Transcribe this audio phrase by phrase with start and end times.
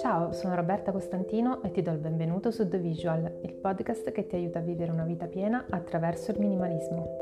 [0.00, 4.26] Ciao, sono Roberta Costantino e ti do il benvenuto su The Visual, il podcast che
[4.26, 7.16] ti aiuta a vivere una vita piena attraverso il minimalismo.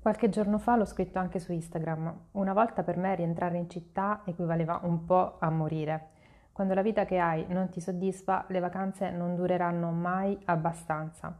[0.00, 2.28] Qualche giorno fa l'ho scritto anche su Instagram.
[2.32, 6.10] Una volta per me rientrare in città equivaleva un po' a morire.
[6.52, 11.36] Quando la vita che hai non ti soddisfa, le vacanze non dureranno mai abbastanza.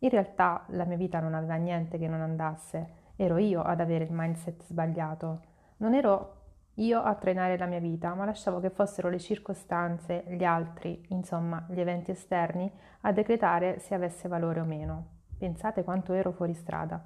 [0.00, 4.02] In realtà la mia vita non aveva niente che non andasse, ero io ad avere
[4.02, 6.42] il mindset sbagliato non ero
[6.78, 11.64] io a trainare la mia vita, ma lasciavo che fossero le circostanze, gli altri, insomma
[11.68, 12.70] gli eventi esterni,
[13.02, 15.06] a decretare se avesse valore o meno.
[15.38, 17.04] Pensate quanto ero fuori strada.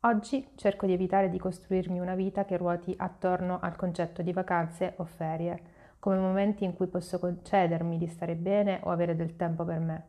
[0.00, 4.94] Oggi cerco di evitare di costruirmi una vita che ruoti attorno al concetto di vacanze
[4.96, 5.62] o ferie,
[5.98, 10.06] come momenti in cui posso concedermi di stare bene o avere del tempo per me.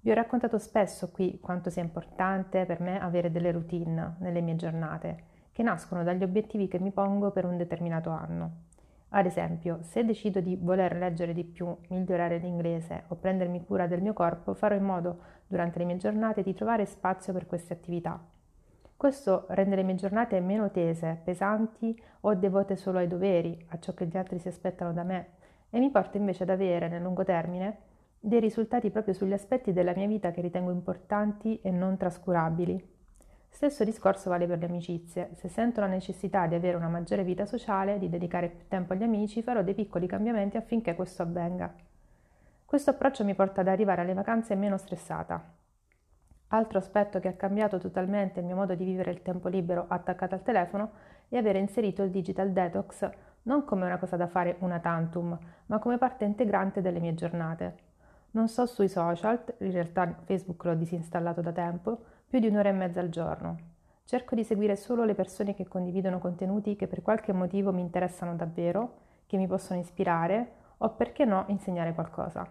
[0.00, 4.56] Vi ho raccontato spesso qui quanto sia importante per me avere delle routine nelle mie
[4.56, 5.24] giornate
[5.60, 8.50] che nascono dagli obiettivi che mi pongo per un determinato anno.
[9.10, 14.00] Ad esempio, se decido di voler leggere di più, migliorare l'inglese o prendermi cura del
[14.00, 18.18] mio corpo, farò in modo, durante le mie giornate, di trovare spazio per queste attività.
[18.96, 23.92] Questo rende le mie giornate meno tese, pesanti o devote solo ai doveri, a ciò
[23.92, 25.26] che gli altri si aspettano da me,
[25.68, 27.80] e mi porta invece ad avere, nel lungo termine,
[28.18, 32.99] dei risultati proprio sugli aspetti della mia vita che ritengo importanti e non trascurabili.
[33.50, 35.30] Stesso discorso vale per le amicizie.
[35.34, 39.02] Se sento la necessità di avere una maggiore vita sociale, di dedicare più tempo agli
[39.02, 41.72] amici, farò dei piccoli cambiamenti affinché questo avvenga.
[42.64, 45.42] Questo approccio mi porta ad arrivare alle vacanze meno stressata.
[46.48, 50.34] Altro aspetto che ha cambiato totalmente il mio modo di vivere il tempo libero attaccato
[50.34, 50.92] al telefono
[51.28, 53.10] è avere inserito il digital detox
[53.42, 57.88] non come una cosa da fare una tantum, ma come parte integrante delle mie giornate.
[58.32, 62.72] Non so sui social, in realtà Facebook l'ho disinstallato da tempo, più di un'ora e
[62.72, 63.56] mezza al giorno.
[64.04, 68.36] Cerco di seguire solo le persone che condividono contenuti che per qualche motivo mi interessano
[68.36, 72.48] davvero, che mi possono ispirare o perché no insegnare qualcosa.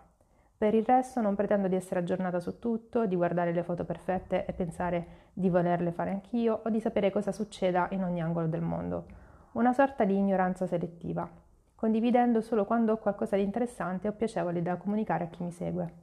[0.57, 4.45] Per il resto non pretendo di essere aggiornata su tutto, di guardare le foto perfette
[4.45, 8.59] e pensare di volerle fare anch'io o di sapere cosa succeda in ogni angolo del
[8.59, 9.05] mondo.
[9.53, 11.25] Una sorta di ignoranza selettiva,
[11.75, 15.93] condividendo solo quando ho qualcosa di interessante o piacevole da comunicare a chi mi segue.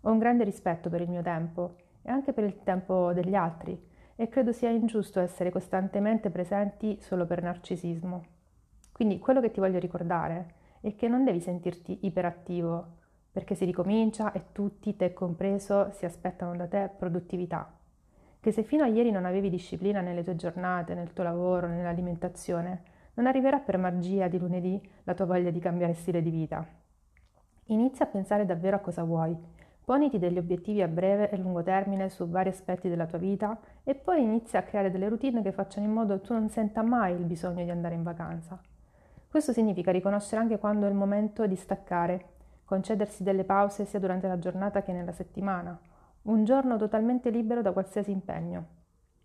[0.00, 1.74] Ho un grande rispetto per il mio tempo
[2.04, 7.26] e anche per il tempo degli altri e credo sia ingiusto essere costantemente presenti solo
[7.26, 8.22] per narcisismo.
[8.92, 12.86] Quindi quello che ti voglio ricordare è che non devi sentirti iperattivo,
[13.32, 17.68] perché si ricomincia e tutti, te compreso, si aspettano da te produttività.
[18.38, 22.82] Che se fino a ieri non avevi disciplina nelle tue giornate, nel tuo lavoro, nell'alimentazione,
[23.14, 26.64] non arriverà per magia di lunedì la tua voglia di cambiare stile di vita.
[27.68, 29.34] Inizia a pensare davvero a cosa vuoi
[29.84, 33.94] Poniti degli obiettivi a breve e lungo termine su vari aspetti della tua vita e
[33.94, 37.24] poi inizia a creare delle routine che facciano in modo tu non senta mai il
[37.24, 38.58] bisogno di andare in vacanza.
[39.28, 42.28] Questo significa riconoscere anche quando è il momento di staccare,
[42.64, 45.78] concedersi delle pause sia durante la giornata che nella settimana,
[46.22, 48.66] un giorno totalmente libero da qualsiasi impegno.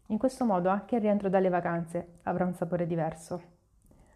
[0.07, 3.41] In questo modo anche il rientro dalle vacanze avrà un sapore diverso.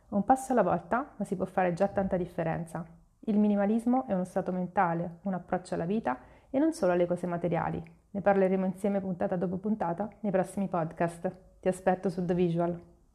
[0.10, 2.86] Un passo alla volta, ma si può fare già tanta differenza.
[3.28, 6.18] Il minimalismo è uno stato mentale, un approccio alla vita
[6.56, 7.84] e non solo alle cose materiali.
[8.12, 11.36] Ne parleremo insieme puntata dopo puntata nei prossimi podcast.
[11.60, 12.80] Ti aspetto su The Visual.